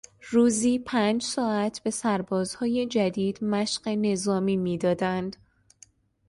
روزی 0.29 0.79
پنج 0.79 1.23
ساعت 1.23 1.79
به 1.79 1.89
سربازهای 1.91 2.85
جدید 2.85 3.43
مشق 3.43 3.87
نظامی 3.89 4.57
میدادند. 4.57 5.37